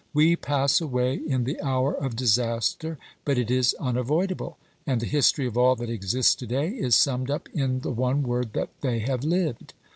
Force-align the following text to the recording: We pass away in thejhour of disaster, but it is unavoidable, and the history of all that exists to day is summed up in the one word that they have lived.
We 0.15 0.35
pass 0.35 0.81
away 0.81 1.17
in 1.27 1.45
thejhour 1.45 1.93
of 1.93 2.15
disaster, 2.15 2.97
but 3.23 3.37
it 3.37 3.51
is 3.51 3.75
unavoidable, 3.79 4.57
and 4.87 4.99
the 4.99 5.05
history 5.05 5.45
of 5.45 5.59
all 5.59 5.75
that 5.75 5.91
exists 5.91 6.33
to 6.33 6.47
day 6.47 6.69
is 6.69 6.95
summed 6.95 7.29
up 7.29 7.47
in 7.53 7.81
the 7.81 7.91
one 7.91 8.23
word 8.23 8.53
that 8.53 8.69
they 8.81 8.97
have 9.01 9.23
lived. 9.23 9.75